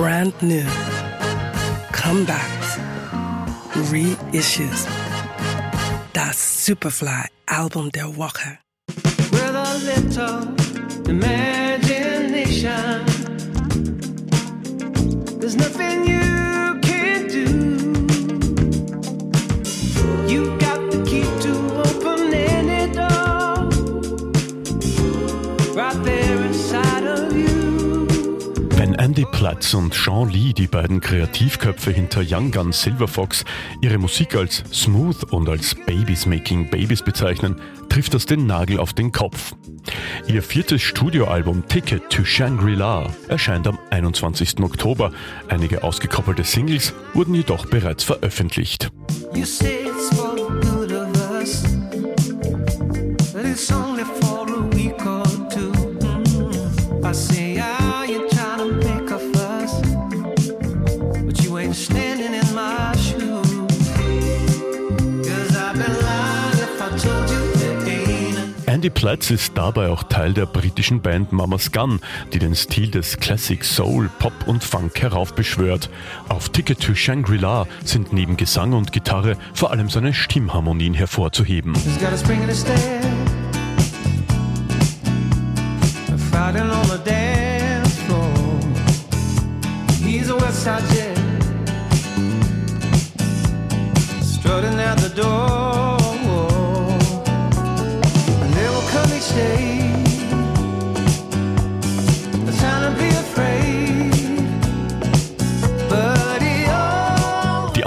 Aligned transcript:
brand 0.00 0.32
new, 0.40 0.64
comebacks, 1.92 2.78
reissues. 3.90 4.86
That 6.14 6.34
Superfly 6.34 7.26
Album 7.46 7.90
der 7.90 8.08
Woche. 8.16 8.58
With 9.30 9.54
a 9.54 9.78
little 9.90 10.40
imagination, 11.06 13.04
there's 15.38 15.56
nothing 15.56 16.06
you 16.12 16.80
can't 16.80 17.28
do. 17.30 17.46
You 20.32 20.40
got 20.64 20.80
the 20.92 20.98
key 21.10 21.28
to 21.44 21.52
open 21.88 22.32
any 22.32 22.90
door, 22.94 23.68
right 25.76 25.98
there 26.04 26.29
Andy 29.00 29.24
Platz 29.24 29.72
und 29.72 29.94
Sean 29.94 30.28
Lee, 30.28 30.52
die 30.52 30.66
beiden 30.66 31.00
Kreativköpfe 31.00 31.90
hinter 31.90 32.20
Young 32.22 32.50
Gun 32.50 32.70
Silver 32.70 33.08
Fox, 33.08 33.46
ihre 33.80 33.96
Musik 33.96 34.34
als 34.34 34.62
smooth 34.74 35.24
und 35.32 35.48
als 35.48 35.74
Babies 35.74 36.26
Making 36.26 36.68
Babies 36.68 37.00
bezeichnen, 37.00 37.58
trifft 37.88 38.12
das 38.12 38.26
den 38.26 38.44
Nagel 38.44 38.78
auf 38.78 38.92
den 38.92 39.10
Kopf. 39.10 39.54
Ihr 40.26 40.42
viertes 40.42 40.82
Studioalbum 40.82 41.66
Ticket 41.66 42.10
to 42.10 42.26
Shangri-La 42.26 43.06
erscheint 43.28 43.66
am 43.66 43.78
21. 43.88 44.60
Oktober. 44.60 45.12
Einige 45.48 45.82
ausgekoppelte 45.82 46.44
Singles 46.44 46.92
wurden 47.14 47.34
jedoch 47.34 47.64
bereits 47.64 48.04
veröffentlicht. 48.04 48.90
You 49.34 49.46
say 49.46 49.86
it's 49.86 50.10
Andy 68.70 68.88
Platz 68.88 69.32
ist 69.32 69.58
dabei 69.58 69.88
auch 69.88 70.04
Teil 70.04 70.32
der 70.32 70.46
britischen 70.46 71.00
Band 71.00 71.32
Mama's 71.32 71.72
Gun, 71.72 71.98
die 72.32 72.38
den 72.38 72.54
Stil 72.54 72.88
des 72.88 73.18
Classic 73.18 73.64
Soul, 73.64 74.08
Pop 74.20 74.32
und 74.46 74.62
Funk 74.62 75.02
heraufbeschwört. 75.02 75.90
Auf 76.28 76.50
Ticket 76.50 76.78
to 76.78 76.94
Shangri-La 76.94 77.66
sind 77.84 78.12
neben 78.12 78.36
Gesang 78.36 78.72
und 78.72 78.92
Gitarre 78.92 79.36
vor 79.54 79.72
allem 79.72 79.90
seine 79.90 80.14
Stimmharmonien 80.14 80.94
hervorzuheben. 80.94 81.74
He's 81.74 81.98
got 81.98 82.12
a 82.12 82.16
spring 82.16 82.46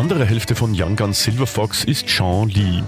andere 0.00 0.24
Hälfte 0.24 0.54
von 0.54 0.72
Young 0.74 0.96
Guns 0.96 1.22
Silver 1.22 1.46
Fox 1.46 1.84
ist 1.84 2.08
Sean 2.08 2.48
Lee. 2.48 2.82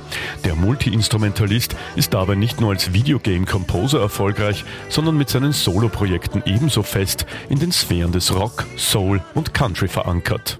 Der 0.46 0.54
Multi-Instrumentalist 0.54 1.76
ist 1.94 2.14
dabei 2.14 2.36
nicht 2.36 2.58
nur 2.58 2.70
als 2.70 2.94
Videogame-Composer 2.94 4.00
erfolgreich, 4.00 4.64
sondern 4.88 5.18
mit 5.18 5.28
seinen 5.28 5.52
Soloprojekten 5.52 6.42
ebenso 6.46 6.82
fest 6.82 7.26
in 7.50 7.58
den 7.58 7.70
Sphären 7.70 8.12
des 8.12 8.34
Rock, 8.34 8.64
Soul 8.78 9.20
und 9.34 9.52
Country 9.52 9.88
verankert. 9.88 10.58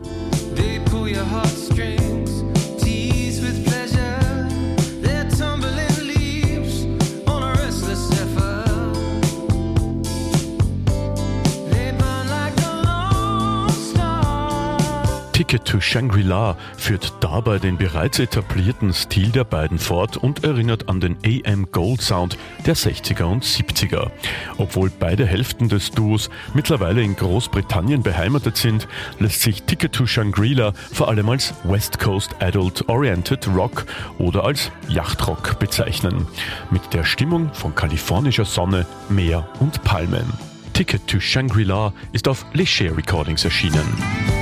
Ticket 15.53 15.69
to 15.69 15.81
Shangri-La 15.81 16.57
führt 16.79 17.13
dabei 17.21 17.59
den 17.59 17.77
bereits 17.77 18.19
etablierten 18.19 18.95
Stil 18.95 19.29
der 19.29 19.45
beiden 19.45 19.79
fort 19.79 20.17
und 20.17 20.45
erinnert 20.45 20.89
an 20.89 20.99
den 20.99 21.19
AM 21.27 21.71
Gold 21.71 22.01
Sound 22.01 22.39
der 22.65 22.75
60er 22.75 23.25
und 23.25 23.45
70er. 23.45 24.11
Obwohl 24.57 24.89
beide 24.89 25.27
Hälften 25.27 25.69
des 25.69 25.91
Duos 25.91 26.31
mittlerweile 26.55 27.03
in 27.03 27.17
Großbritannien 27.17 28.03
beheimatet 28.03 28.57
sind, 28.57 28.89
lässt 29.19 29.43
sich 29.43 29.65
Ticket 29.65 29.93
to 29.93 30.07
Shangri-La 30.07 30.73
vor 30.91 31.09
allem 31.09 31.29
als 31.29 31.53
West 31.65 32.01
Coast 32.01 32.35
Adult 32.41 32.89
Oriented 32.89 33.47
Rock 33.49 33.85
oder 34.17 34.45
als 34.45 34.71
Yachtrock 34.89 35.59
bezeichnen. 35.59 36.27
Mit 36.71 36.95
der 36.95 37.05
Stimmung 37.05 37.53
von 37.53 37.75
kalifornischer 37.75 38.47
Sonne, 38.47 38.87
Meer 39.11 39.47
und 39.61 39.85
Palmen. 39.85 40.33
Ticket 40.73 41.07
to 41.07 41.21
Shangri-La 41.21 41.93
ist 42.13 42.27
auf 42.27 42.47
Leger 42.55 42.97
Recordings 42.97 43.45
erschienen. 43.45 44.42